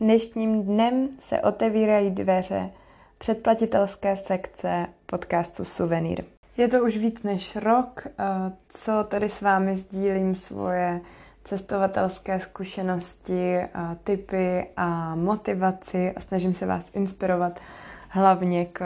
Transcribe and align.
Dnešním 0.00 0.62
dnem 0.62 1.08
se 1.20 1.40
otevírají 1.40 2.10
dveře 2.10 2.70
předplatitelské 3.18 4.16
sekce 4.16 4.86
podcastu 5.06 5.64
Suvenýr. 5.64 6.24
Je 6.56 6.68
to 6.68 6.84
už 6.84 6.96
víc 6.96 7.22
než 7.22 7.56
rok, 7.56 8.06
eh, 8.06 8.12
co 8.68 8.92
tady 9.08 9.28
s 9.28 9.40
vámi 9.40 9.76
sdílím 9.76 10.34
svoje 10.34 11.00
cestovatelské 11.44 12.40
zkušenosti, 12.40 13.56
typy 14.04 14.66
a 14.76 15.14
motivaci 15.14 16.12
a 16.12 16.20
snažím 16.20 16.54
se 16.54 16.66
vás 16.66 16.90
inspirovat 16.94 17.60
hlavně 18.08 18.66
k 18.66 18.80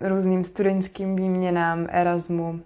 eh, 0.00 0.08
různým 0.08 0.44
studentským 0.44 1.16
výměnám, 1.16 1.86
Erasmu 1.90 2.60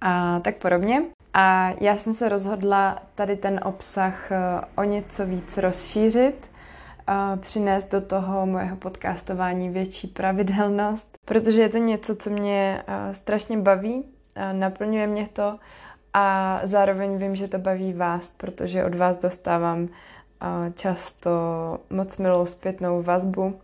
a 0.00 0.40
tak 0.40 0.56
podobně. 0.56 1.02
A 1.34 1.70
já 1.80 1.96
jsem 1.96 2.14
se 2.14 2.28
rozhodla 2.28 3.02
tady 3.14 3.36
ten 3.36 3.60
obsah 3.64 4.32
eh, 4.32 4.36
o 4.76 4.84
něco 4.84 5.26
víc 5.26 5.56
rozšířit, 5.56 6.50
přinést 7.40 7.92
do 7.92 8.00
toho 8.00 8.46
mojeho 8.46 8.76
podcastování 8.76 9.68
větší 9.68 10.08
pravidelnost, 10.08 11.18
protože 11.24 11.62
je 11.62 11.68
to 11.68 11.78
něco, 11.78 12.16
co 12.16 12.30
mě 12.30 12.82
eh, 12.86 13.14
strašně 13.14 13.58
baví, 13.58 14.04
naplňuje 14.52 15.06
mě 15.06 15.28
to 15.32 15.58
a 16.14 16.60
zároveň 16.64 17.16
vím, 17.16 17.36
že 17.36 17.48
to 17.48 17.58
baví 17.58 17.92
vás, 17.92 18.32
protože 18.36 18.84
od 18.84 18.94
vás 18.94 19.18
dostávám 19.18 19.88
často 20.74 21.30
moc 21.90 22.16
milou 22.16 22.46
zpětnou 22.46 23.02
vazbu, 23.02 23.60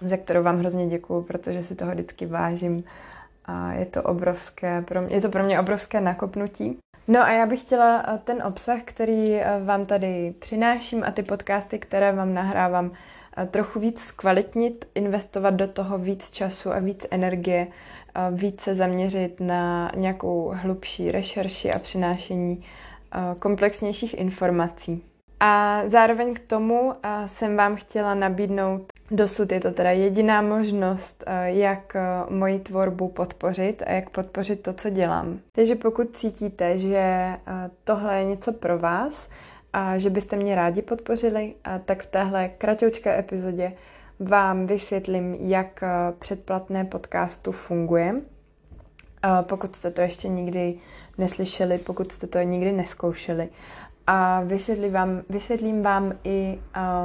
za 0.00 0.16
kterou 0.16 0.42
vám 0.42 0.58
hrozně 0.58 0.88
děkuju, 0.88 1.22
protože 1.22 1.62
si 1.62 1.74
toho 1.74 1.92
vždycky 1.92 2.26
vážím 2.26 2.84
a 3.44 3.72
je 3.72 3.86
to 3.86 4.02
obrovské, 4.02 4.82
pro 4.82 5.02
mě, 5.02 5.14
je 5.14 5.20
to 5.20 5.28
pro 5.28 5.42
mě 5.42 5.60
obrovské 5.60 6.00
nakopnutí. 6.00 6.78
No 7.08 7.20
a 7.20 7.30
já 7.30 7.46
bych 7.46 7.60
chtěla 7.60 8.04
eh, 8.08 8.18
ten 8.24 8.42
obsah, 8.42 8.80
který 8.84 9.34
eh, 9.34 9.60
vám 9.64 9.86
tady 9.86 10.34
přináším 10.38 11.04
a 11.06 11.10
ty 11.10 11.22
podcasty, 11.22 11.78
které 11.78 12.12
vám 12.12 12.34
nahrávám, 12.34 12.92
eh, 13.36 13.46
trochu 13.46 13.80
víc 13.80 14.00
zkvalitnit, 14.00 14.88
investovat 14.94 15.50
do 15.50 15.68
toho 15.68 15.98
víc 15.98 16.30
času 16.30 16.72
a 16.72 16.78
víc 16.78 17.06
energie, 17.10 17.66
více 18.30 18.74
zaměřit 18.74 19.40
na 19.40 19.92
nějakou 19.96 20.52
hlubší 20.54 21.10
rešerši 21.10 21.70
a 21.70 21.78
přinášení 21.78 22.64
komplexnějších 23.40 24.18
informací. 24.18 25.04
A 25.40 25.82
zároveň 25.86 26.34
k 26.34 26.38
tomu 26.38 26.94
jsem 27.26 27.56
vám 27.56 27.76
chtěla 27.76 28.14
nabídnout 28.14 28.92
Dosud 29.12 29.52
je 29.52 29.60
to 29.60 29.70
teda 29.70 29.90
jediná 29.90 30.42
možnost, 30.42 31.24
eh, 31.26 31.50
jak 31.50 31.96
eh, 31.96 32.00
moji 32.28 32.58
tvorbu 32.58 33.08
podpořit 33.08 33.82
a 33.86 33.92
jak 33.92 34.10
podpořit 34.10 34.62
to, 34.62 34.72
co 34.72 34.90
dělám. 34.90 35.38
Takže 35.52 35.74
pokud 35.74 36.16
cítíte, 36.16 36.78
že 36.78 36.96
eh, 36.96 37.38
tohle 37.84 38.18
je 38.18 38.24
něco 38.24 38.52
pro 38.52 38.78
vás 38.78 39.28
a 39.72 39.98
že 39.98 40.10
byste 40.10 40.36
mě 40.36 40.54
rádi 40.54 40.82
podpořili, 40.82 41.54
tak 41.84 42.02
v 42.02 42.06
téhle 42.06 42.48
kratoučké 42.48 43.18
epizodě 43.18 43.72
vám 44.20 44.66
vysvětlím, 44.66 45.34
jak 45.34 45.84
předplatné 46.18 46.84
podcastu 46.84 47.52
funguje. 47.52 48.14
Pokud 49.42 49.76
jste 49.76 49.90
to 49.90 50.00
ještě 50.00 50.28
nikdy 50.28 50.74
neslyšeli, 51.18 51.78
pokud 51.78 52.12
jste 52.12 52.26
to 52.26 52.38
nikdy 52.38 52.72
neskoušeli 52.72 53.48
a 54.12 54.40
vysvětlím 54.44 54.92
vám, 54.92 55.22
vysvětlím 55.28 55.82
vám 55.82 56.12
i, 56.24 56.58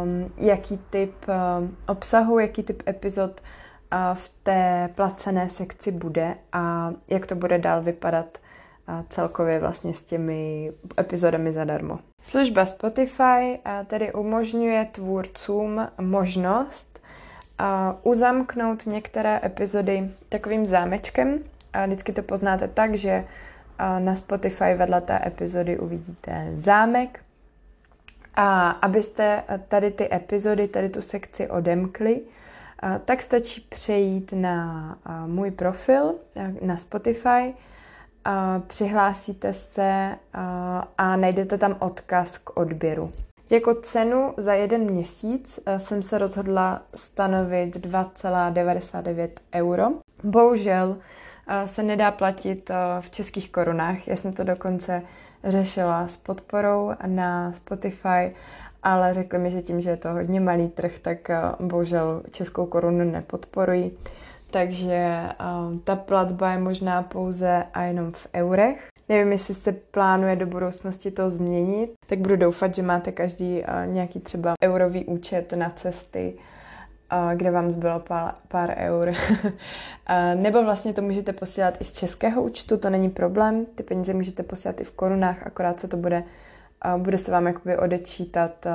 um, 0.03 0.31
jaký 0.37 0.79
typ 0.89 1.13
um, 1.27 1.77
obsahu, 1.87 2.39
jaký 2.39 2.63
typ 2.63 2.83
epizod 2.87 3.31
uh, 3.31 4.17
v 4.17 4.31
té 4.43 4.89
placené 4.95 5.49
sekci 5.49 5.91
bude 5.91 6.35
a 6.53 6.91
jak 7.07 7.25
to 7.25 7.35
bude 7.35 7.57
dál 7.57 7.81
vypadat 7.81 8.37
uh, 8.87 9.01
celkově 9.09 9.59
vlastně 9.59 9.93
s 9.93 10.03
těmi 10.03 10.71
epizodami 10.99 11.53
zadarmo. 11.53 11.99
Služba 12.21 12.65
Spotify 12.65 13.59
uh, 13.65 13.85
tedy 13.87 14.13
umožňuje 14.13 14.87
tvůrcům 14.91 15.87
možnost 16.01 17.01
uh, 17.59 18.11
uzamknout 18.11 18.85
některé 18.85 19.41
epizody 19.43 20.09
takovým 20.29 20.65
zámečkem. 20.65 21.39
Vždycky 21.85 22.13
to 22.13 22.21
poznáte 22.21 22.67
tak, 22.67 22.95
že 22.95 23.25
na 23.99 24.15
Spotify 24.15 24.73
vedle 24.77 25.01
té 25.01 25.21
epizody 25.25 25.79
uvidíte 25.79 26.51
zámek. 26.53 27.19
A 28.35 28.69
abyste 28.69 29.43
tady 29.67 29.91
ty 29.91 30.13
epizody, 30.13 30.67
tady 30.67 30.89
tu 30.89 31.01
sekci 31.01 31.49
odemkli, 31.49 32.21
tak 33.05 33.21
stačí 33.21 33.61
přejít 33.69 34.33
na 34.35 34.97
můj 35.25 35.51
profil 35.51 36.15
na 36.61 36.77
Spotify, 36.77 37.53
přihlásíte 38.67 39.53
se 39.53 40.15
a 40.97 41.15
najdete 41.15 41.57
tam 41.57 41.75
odkaz 41.79 42.37
k 42.37 42.57
odběru. 42.57 43.11
Jako 43.49 43.73
cenu 43.73 44.33
za 44.37 44.53
jeden 44.53 44.81
měsíc 44.81 45.59
jsem 45.77 46.01
se 46.01 46.17
rozhodla 46.17 46.81
stanovit 46.95 47.75
2,99 47.75 49.29
euro. 49.55 49.85
Bohužel 50.23 50.97
se 51.65 51.83
nedá 51.83 52.11
platit 52.11 52.69
eh, 52.69 52.75
v 53.01 53.09
českých 53.09 53.51
korunách. 53.51 54.07
Já 54.07 54.15
jsem 54.15 54.33
to 54.33 54.43
dokonce 54.43 55.01
řešila 55.43 56.07
s 56.07 56.17
podporou 56.17 56.91
na 57.05 57.51
Spotify, 57.51 58.35
ale 58.83 59.13
řekli 59.13 59.39
mi, 59.39 59.51
že 59.51 59.61
tím, 59.61 59.81
že 59.81 59.89
je 59.89 59.97
to 59.97 60.09
hodně 60.09 60.39
malý 60.39 60.69
trh, 60.69 60.99
tak 60.99 61.29
eh, 61.29 61.41
bohužel 61.59 62.23
českou 62.31 62.65
korunu 62.65 63.11
nepodporují. 63.11 63.91
Takže 64.51 64.93
eh, 64.93 65.35
ta 65.83 65.95
platba 65.95 66.51
je 66.51 66.59
možná 66.59 67.03
pouze 67.03 67.63
a 67.73 67.81
jenom 67.81 68.11
v 68.11 68.27
eurech. 68.33 68.87
Nevím, 69.09 69.31
jestli 69.31 69.53
se 69.53 69.71
plánuje 69.71 70.35
do 70.35 70.45
budoucnosti 70.45 71.11
to 71.11 71.29
změnit, 71.29 71.93
tak 72.05 72.19
budu 72.19 72.35
doufat, 72.35 72.75
že 72.75 72.81
máte 72.81 73.11
každý 73.11 73.63
nějaký 73.85 74.19
třeba 74.19 74.53
eurový 74.63 75.05
účet 75.05 75.53
na 75.53 75.69
cesty 75.69 76.33
kde 77.35 77.51
vám 77.51 77.71
zbylo 77.71 77.99
pár, 77.99 78.33
pár 78.47 78.75
eur. 78.77 79.13
Nebo 80.35 80.63
vlastně 80.63 80.93
to 80.93 81.01
můžete 81.01 81.33
posílat 81.33 81.81
i 81.81 81.83
z 81.83 81.93
českého 81.93 82.43
účtu, 82.43 82.77
to 82.77 82.89
není 82.89 83.09
problém. 83.09 83.65
Ty 83.65 83.83
peníze 83.83 84.13
můžete 84.13 84.43
posílat 84.43 84.81
i 84.81 84.83
v 84.83 84.91
korunách, 84.91 85.47
akorát 85.47 85.79
se 85.79 85.87
to 85.87 85.97
bude, 85.97 86.23
bude 86.97 87.17
se 87.17 87.31
vám 87.31 87.47
jakoby 87.47 87.77
odečítat 87.77 88.67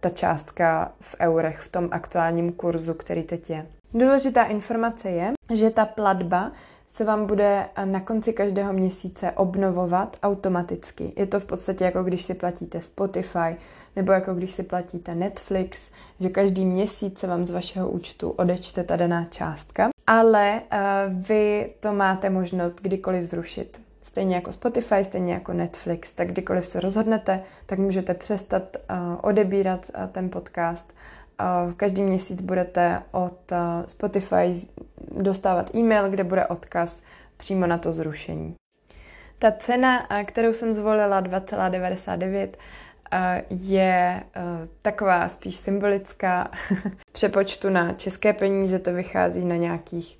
ta 0.00 0.10
částka 0.10 0.92
v 1.00 1.16
eurech 1.20 1.60
v 1.60 1.72
tom 1.72 1.88
aktuálním 1.90 2.52
kurzu, 2.52 2.94
který 2.94 3.22
teď 3.22 3.50
je. 3.50 3.66
Důležitá 3.94 4.44
informace 4.44 5.10
je, 5.10 5.32
že 5.52 5.70
ta 5.70 5.86
platba 5.86 6.52
se 6.94 7.04
vám 7.04 7.26
bude 7.26 7.66
na 7.84 8.00
konci 8.00 8.32
každého 8.32 8.72
měsíce 8.72 9.30
obnovovat 9.32 10.16
automaticky. 10.22 11.12
Je 11.16 11.26
to 11.26 11.40
v 11.40 11.44
podstatě 11.44 11.84
jako 11.84 12.02
když 12.02 12.24
si 12.24 12.34
platíte 12.34 12.82
Spotify, 12.82 13.56
nebo 13.96 14.12
jako 14.12 14.34
když 14.34 14.52
si 14.52 14.62
platíte 14.62 15.14
Netflix, 15.14 15.90
že 16.20 16.28
každý 16.28 16.64
měsíc 16.64 17.18
se 17.18 17.26
vám 17.26 17.44
z 17.44 17.50
vašeho 17.50 17.90
účtu 17.90 18.30
odečte 18.30 18.84
ta 18.84 18.96
daná 18.96 19.24
částka, 19.24 19.88
ale 20.06 20.60
uh, 20.72 20.78
vy 21.28 21.72
to 21.80 21.92
máte 21.92 22.30
možnost 22.30 22.80
kdykoliv 22.82 23.24
zrušit. 23.24 23.80
Stejně 24.02 24.34
jako 24.34 24.52
Spotify, 24.52 25.04
stejně 25.04 25.32
jako 25.32 25.52
Netflix, 25.52 26.12
tak 26.12 26.28
kdykoliv 26.28 26.66
se 26.66 26.80
rozhodnete, 26.80 27.42
tak 27.66 27.78
můžete 27.78 28.14
přestat 28.14 28.76
uh, 28.76 28.96
odebírat 29.22 29.90
ten 30.12 30.30
podcast. 30.30 30.94
Každý 31.76 32.02
měsíc 32.02 32.42
budete 32.42 33.02
od 33.12 33.52
Spotify 33.86 34.54
dostávat 35.16 35.74
e-mail, 35.74 36.10
kde 36.10 36.24
bude 36.24 36.46
odkaz 36.46 37.02
přímo 37.36 37.66
na 37.66 37.78
to 37.78 37.92
zrušení. 37.92 38.54
Ta 39.38 39.52
cena, 39.52 40.06
kterou 40.24 40.52
jsem 40.52 40.74
zvolila 40.74 41.22
2,99, 41.22 42.48
je 43.50 44.22
taková 44.82 45.28
spíš 45.28 45.56
symbolická. 45.56 46.50
Přepočtu 47.12 47.70
na 47.70 47.92
české 47.92 48.32
peníze 48.32 48.78
to 48.78 48.92
vychází 48.92 49.44
na 49.44 49.56
nějakých 49.56 50.18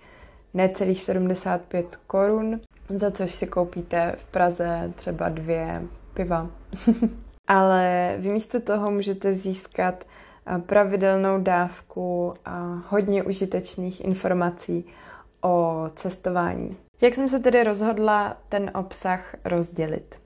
necelých 0.54 1.02
75 1.02 1.96
korun, 2.06 2.60
za 2.88 3.10
což 3.10 3.34
si 3.34 3.46
koupíte 3.46 4.14
v 4.18 4.24
Praze 4.24 4.92
třeba 4.96 5.28
dvě 5.28 5.82
piva. 6.14 6.50
Ale 7.48 8.14
vy 8.18 8.28
místo 8.28 8.60
toho 8.60 8.90
můžete 8.90 9.34
získat 9.34 10.04
pravidelnou 10.66 11.38
dávku 11.42 12.34
a 12.44 12.80
hodně 12.88 13.22
užitečných 13.22 14.04
informací 14.04 14.84
o 15.42 15.84
cestování. 15.96 16.76
Jak 17.00 17.14
jsem 17.14 17.28
se 17.28 17.38
tedy 17.38 17.64
rozhodla 17.64 18.36
ten 18.48 18.70
obsah 18.74 19.36
rozdělit? 19.44 20.24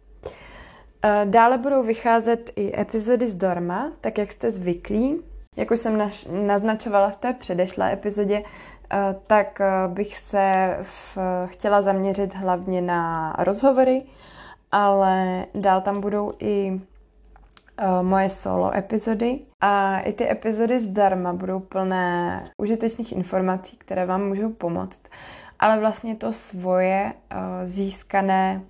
Eh, 1.03 1.25
dále 1.25 1.59
budou 1.59 1.83
vycházet 1.83 2.51
i 2.57 2.81
epizody 2.81 3.27
z 3.29 3.35
Dorma, 3.35 3.93
tak 4.01 4.19
jak 4.19 4.33
jste 4.33 4.51
zvyklí. 4.51 5.23
Jak 5.57 5.71
už 5.71 5.81
jsem 5.81 6.11
naznačovala 6.47 7.11
v 7.11 7.17
té 7.17 7.33
předešlé 7.33 7.93
epizodě, 7.93 8.43
eh, 8.91 9.17
tak 9.27 9.61
eh, 9.61 9.89
bych 9.89 10.19
se 10.19 10.77
v, 10.83 11.19
chtěla 11.47 11.83
zaměřit 11.83 12.35
hlavně 12.35 12.83
na 12.83 13.33
rozhovory, 13.39 14.03
ale 14.73 15.45
dál 15.55 15.81
tam 15.81 16.01
budou 16.01 16.33
i 16.39 16.81
moje 18.03 18.31
solo 18.31 18.77
epizody 18.77 19.39
a 19.61 20.01
i 20.01 20.13
ty 20.13 20.31
epizody 20.31 20.81
zdarma 20.81 21.33
budou 21.33 21.61
plné 21.61 22.45
užitečných 22.59 23.13
informací, 23.13 23.77
které 23.77 24.07
vám 24.07 24.29
můžou 24.29 24.53
pomoct, 24.53 25.01
ale 25.59 25.81
vlastně 25.81 26.17
to 26.17 26.33
svoje 26.33 27.13
získané, 27.65 28.63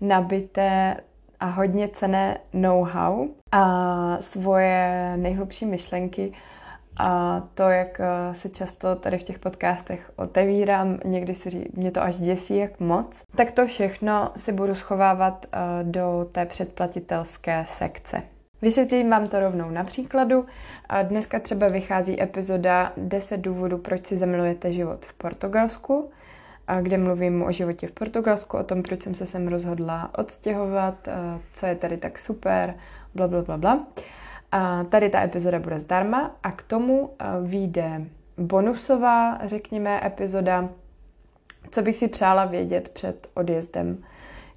nabité 0.00 0.96
a 1.40 1.46
hodně 1.46 1.88
cené 1.88 2.38
know-how 2.52 3.28
a 3.52 4.16
svoje 4.20 5.12
nejhlubší 5.16 5.66
myšlenky 5.66 6.32
a 6.98 7.42
to, 7.54 7.62
jak 7.62 8.00
eh, 8.00 8.34
se 8.34 8.48
často 8.48 8.96
tady 8.96 9.18
v 9.18 9.22
těch 9.22 9.38
podcastech 9.38 10.12
otevírám, 10.16 10.98
někdy 11.04 11.34
si 11.34 11.50
ří, 11.50 11.64
mě 11.74 11.90
to 11.90 12.02
až 12.02 12.16
děsí, 12.16 12.56
jak 12.56 12.80
moc, 12.80 13.22
tak 13.36 13.52
to 13.52 13.66
všechno 13.66 14.30
si 14.36 14.52
budu 14.52 14.74
schovávat 14.74 15.46
eh, 15.52 15.58
do 15.82 16.28
té 16.32 16.46
předplatitelské 16.46 17.66
sekce. 17.68 18.22
Vysvětlím 18.62 19.10
vám 19.10 19.26
to 19.26 19.40
rovnou 19.40 19.70
na 19.70 19.84
příkladu. 19.84 20.46
Dneska 21.02 21.40
třeba 21.40 21.68
vychází 21.68 22.22
epizoda 22.22 22.92
10 22.96 23.36
důvodů, 23.36 23.78
proč 23.78 24.06
si 24.06 24.18
zamilujete 24.18 24.72
život 24.72 25.06
v 25.06 25.14
Portugalsku, 25.14 26.10
kde 26.82 26.98
mluvím 26.98 27.42
o 27.42 27.52
životě 27.52 27.86
v 27.86 27.92
Portugalsku, 27.92 28.56
o 28.56 28.62
tom, 28.62 28.82
proč 28.82 29.02
jsem 29.02 29.14
se 29.14 29.26
sem 29.26 29.48
rozhodla 29.48 30.10
odstěhovat, 30.18 31.08
co 31.52 31.66
je 31.66 31.74
tady 31.74 31.96
tak 31.96 32.18
super, 32.18 32.74
bla, 33.14 33.28
bla, 33.28 33.42
bla, 33.42 33.56
bla. 33.56 33.86
A 34.52 34.84
tady 34.84 35.10
ta 35.10 35.22
epizoda 35.22 35.58
bude 35.58 35.80
zdarma 35.80 36.36
a 36.42 36.52
k 36.52 36.62
tomu 36.62 37.10
vyjde 37.42 38.02
bonusová, 38.36 39.46
řekněme, 39.46 40.00
epizoda, 40.06 40.68
co 41.70 41.82
bych 41.82 41.96
si 41.96 42.08
přála 42.08 42.44
vědět 42.44 42.88
před 42.88 43.30
odjezdem 43.34 44.04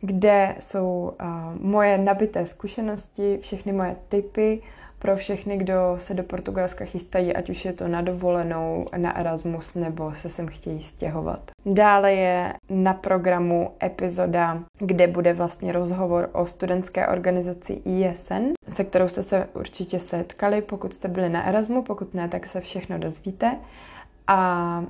kde 0.02 0.56
jsou 0.60 1.14
uh, 1.22 1.28
moje 1.62 1.98
nabité 1.98 2.46
zkušenosti, 2.46 3.38
všechny 3.42 3.72
moje 3.72 3.96
typy 4.10 4.62
pro 5.02 5.16
všechny, 5.16 5.58
kdo 5.58 5.74
se 5.98 6.14
do 6.14 6.24
Portugalska 6.24 6.86
chystají, 6.86 7.36
ať 7.36 7.50
už 7.50 7.66
je 7.66 7.74
to 7.74 7.88
na 7.88 8.02
dovolenou, 8.02 8.86
na 8.98 9.18
Erasmus 9.18 9.76
nebo 9.76 10.14
se 10.16 10.30
sem 10.30 10.48
chtějí 10.48 10.84
stěhovat. 10.84 11.52
Dále 11.66 12.14
je 12.14 12.54
na 12.70 12.94
programu 12.94 13.72
epizoda, 13.84 14.64
kde 14.80 15.08
bude 15.08 15.34
vlastně 15.34 15.72
rozhovor 15.72 16.30
o 16.34 16.46
studentské 16.46 17.08
organizaci 17.08 17.74
ISN, 17.74 18.44
se 18.76 18.84
kterou 18.84 19.08
jste 19.08 19.24
se 19.24 19.48
určitě 19.54 20.00
setkali, 20.00 20.62
pokud 20.62 20.94
jste 20.94 21.08
byli 21.08 21.30
na 21.30 21.48
Erasmu, 21.48 21.84
pokud 21.84 22.14
ne, 22.14 22.28
tak 22.28 22.48
se 22.48 22.62
všechno 22.62 23.00
dozvíte. 23.00 23.56
A 24.34 24.84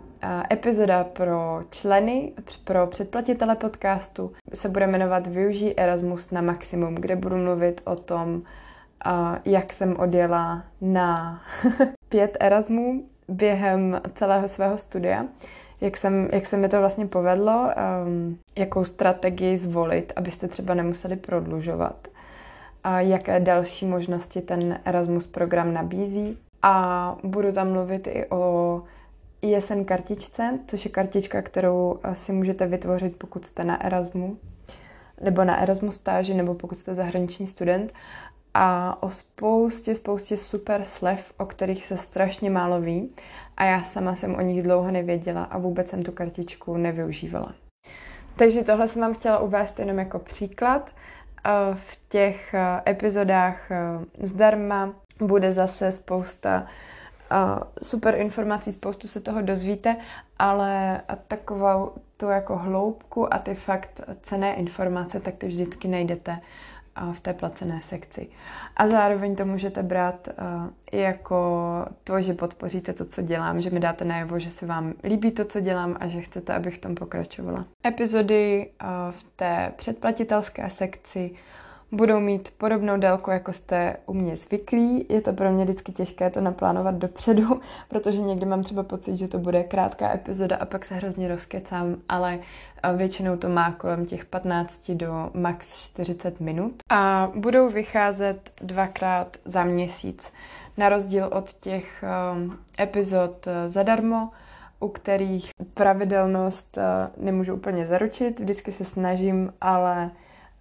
epizoda 0.51 1.03
pro 1.03 1.63
členy, 1.69 2.33
pro 2.63 2.87
předplatitele 2.87 3.55
podcastu 3.55 4.31
se 4.53 4.69
bude 4.69 4.87
jmenovat 4.87 5.27
Využij 5.27 5.73
Erasmus 5.77 6.31
na 6.31 6.41
maximum, 6.41 6.95
kde 6.95 7.15
budu 7.15 7.37
mluvit 7.37 7.81
o 7.85 7.95
tom, 7.95 8.41
jak 9.45 9.73
jsem 9.73 9.95
odjela 9.99 10.63
na 10.81 11.41
pět 12.09 12.37
Erasmů 12.39 13.03
během 13.27 14.01
celého 14.13 14.47
svého 14.47 14.77
studia, 14.77 15.25
jak, 15.81 15.97
jsem, 15.97 16.29
jak 16.31 16.45
se 16.45 16.57
mi 16.57 16.69
to 16.69 16.79
vlastně 16.79 17.07
povedlo, 17.07 17.69
um, 18.05 18.37
jakou 18.57 18.83
strategii 18.83 19.57
zvolit, 19.57 20.13
abyste 20.15 20.47
třeba 20.47 20.73
nemuseli 20.73 21.15
prodlužovat, 21.15 22.07
a 22.83 22.99
jaké 22.99 23.39
další 23.39 23.85
možnosti 23.85 24.41
ten 24.41 24.79
Erasmus 24.85 25.27
program 25.27 25.73
nabízí. 25.73 26.37
A 26.63 27.15
budu 27.23 27.51
tam 27.51 27.71
mluvit 27.71 28.07
i 28.07 28.25
o 28.29 28.83
ISN 29.41 29.83
kartičce, 29.83 30.59
což 30.67 30.85
je 30.85 30.91
kartička, 30.91 31.41
kterou 31.41 31.99
si 32.13 32.31
můžete 32.31 32.67
vytvořit, 32.67 33.15
pokud 33.17 33.45
jste 33.45 33.63
na 33.63 33.85
Erasmu, 33.85 34.37
nebo 35.21 35.43
na 35.43 35.57
Erasmus 35.57 35.95
stáži, 35.95 36.33
nebo 36.33 36.53
pokud 36.53 36.79
jste 36.79 36.95
zahraniční 36.95 37.47
student. 37.47 37.93
A 38.53 38.97
o 39.03 39.11
spoustě, 39.11 39.95
spoustě 39.95 40.37
super 40.37 40.83
slev, 40.87 41.33
o 41.37 41.45
kterých 41.45 41.87
se 41.87 41.97
strašně 41.97 42.49
málo 42.49 42.81
ví. 42.81 43.15
A 43.57 43.63
já 43.63 43.83
sama 43.83 44.15
jsem 44.15 44.35
o 44.35 44.41
nich 44.41 44.63
dlouho 44.63 44.91
nevěděla 44.91 45.43
a 45.43 45.57
vůbec 45.57 45.89
jsem 45.89 46.03
tu 46.03 46.11
kartičku 46.11 46.77
nevyužívala. 46.77 47.53
Takže 48.35 48.63
tohle 48.63 48.87
jsem 48.87 49.01
vám 49.01 49.13
chtěla 49.13 49.39
uvést 49.39 49.79
jenom 49.79 49.99
jako 49.99 50.19
příklad. 50.19 50.89
V 51.73 52.09
těch 52.09 52.55
epizodách 52.87 53.69
zdarma 54.23 54.93
bude 55.19 55.53
zase 55.53 55.91
spousta 55.91 56.67
super 57.83 58.15
informací, 58.15 58.71
spoustu 58.71 59.07
se 59.07 59.19
toho 59.19 59.41
dozvíte, 59.41 59.95
ale 60.39 61.01
takovou 61.27 61.91
tu 62.17 62.25
jako 62.25 62.57
hloubku 62.57 63.33
a 63.33 63.37
ty 63.37 63.55
fakt 63.55 64.01
cené 64.21 64.55
informace, 64.55 65.19
tak 65.19 65.35
ty 65.35 65.47
vždycky 65.47 65.87
najdete 65.87 66.39
v 67.11 67.19
té 67.19 67.33
placené 67.33 67.81
sekci. 67.83 68.27
A 68.77 68.87
zároveň 68.87 69.35
to 69.35 69.45
můžete 69.45 69.83
brát 69.83 70.27
i 70.91 70.97
jako 70.97 71.37
to, 72.03 72.21
že 72.21 72.33
podpoříte 72.33 72.93
to, 72.93 73.05
co 73.05 73.21
dělám, 73.21 73.61
že 73.61 73.69
mi 73.69 73.79
dáte 73.79 74.05
najevo, 74.05 74.39
že 74.39 74.49
se 74.49 74.65
vám 74.65 74.93
líbí 75.03 75.31
to, 75.31 75.45
co 75.45 75.59
dělám 75.59 75.97
a 75.99 76.07
že 76.07 76.21
chcete, 76.21 76.53
abych 76.53 76.75
v 76.75 76.81
tom 76.81 76.95
pokračovala. 76.95 77.65
Epizody 77.85 78.71
v 79.11 79.23
té 79.35 79.73
předplatitelské 79.75 80.69
sekci 80.69 81.31
budou 81.91 82.19
mít 82.19 82.53
podobnou 82.57 82.97
délku, 82.97 83.31
jako 83.31 83.53
jste 83.53 83.97
u 84.05 84.13
mě 84.13 84.35
zvyklí. 84.35 85.05
Je 85.09 85.21
to 85.21 85.33
pro 85.33 85.51
mě 85.51 85.63
vždycky 85.63 85.91
těžké 85.91 86.29
to 86.29 86.41
naplánovat 86.41 86.95
dopředu, 86.95 87.61
protože 87.89 88.21
někdy 88.21 88.45
mám 88.45 88.63
třeba 88.63 88.83
pocit, 88.83 89.17
že 89.17 89.27
to 89.27 89.37
bude 89.37 89.63
krátká 89.63 90.13
epizoda 90.13 90.55
a 90.55 90.65
pak 90.65 90.85
se 90.85 90.95
hrozně 90.95 91.27
rozkecám, 91.27 91.95
ale 92.09 92.39
většinou 92.95 93.37
to 93.37 93.49
má 93.49 93.71
kolem 93.71 94.05
těch 94.05 94.25
15 94.25 94.91
do 94.91 95.31
max 95.33 95.81
40 95.81 96.39
minut. 96.39 96.73
A 96.89 97.31
budou 97.35 97.69
vycházet 97.69 98.49
dvakrát 98.61 99.37
za 99.45 99.63
měsíc, 99.63 100.33
na 100.77 100.89
rozdíl 100.89 101.29
od 101.33 101.53
těch 101.53 102.03
um, 102.33 102.57
epizod 102.79 103.47
uh, 103.47 103.53
zadarmo, 103.67 104.29
u 104.79 104.87
kterých 104.87 105.49
pravidelnost 105.73 106.77
nemůžu 107.17 107.53
úplně 107.53 107.85
zaručit, 107.85 108.39
vždycky 108.39 108.71
se 108.71 108.85
snažím, 108.85 109.53
ale 109.61 110.11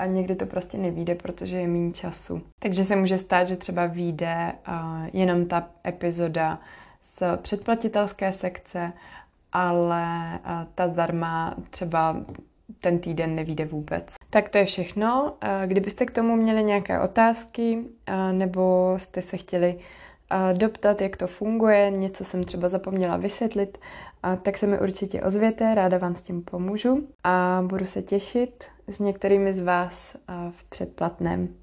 a 0.00 0.06
někdy 0.06 0.34
to 0.34 0.46
prostě 0.46 0.78
nevíde, 0.78 1.14
protože 1.14 1.56
je 1.56 1.68
méně 1.68 1.92
času. 1.92 2.42
Takže 2.58 2.84
se 2.84 2.96
může 2.96 3.18
stát, 3.18 3.48
že 3.48 3.56
třeba 3.56 3.86
vyjde 3.86 4.52
uh, 4.68 4.74
jenom 5.12 5.46
ta 5.46 5.68
epizoda 5.86 6.58
z 7.02 7.22
předplatitelské 7.36 8.32
sekce, 8.32 8.92
ale 9.52 10.38
uh, 10.44 10.50
ta 10.74 10.88
zdarma 10.88 11.54
třeba 11.70 12.16
ten 12.80 12.98
týden 12.98 13.34
nevíde 13.34 13.64
vůbec. 13.64 14.14
Tak 14.30 14.48
to 14.48 14.58
je 14.58 14.64
všechno. 14.64 15.32
Kdybyste 15.66 16.06
k 16.06 16.10
tomu 16.10 16.36
měli 16.36 16.64
nějaké 16.64 17.00
otázky 17.00 17.84
nebo 18.32 18.94
jste 18.96 19.22
se 19.22 19.36
chtěli 19.36 19.78
doptat, 20.52 21.00
jak 21.00 21.16
to 21.16 21.26
funguje, 21.26 21.90
něco 21.90 22.24
jsem 22.24 22.44
třeba 22.44 22.68
zapomněla 22.68 23.16
vysvětlit, 23.16 23.78
tak 24.42 24.56
se 24.56 24.66
mi 24.66 24.78
určitě 24.78 25.22
ozvěte, 25.22 25.74
ráda 25.74 25.98
vám 25.98 26.14
s 26.14 26.22
tím 26.22 26.42
pomůžu 26.42 27.08
a 27.24 27.62
budu 27.66 27.86
se 27.86 28.02
těšit 28.02 28.64
s 28.92 28.98
některými 28.98 29.54
z 29.54 29.60
vás 29.60 30.16
v 30.50 30.64
předplatném. 30.64 31.59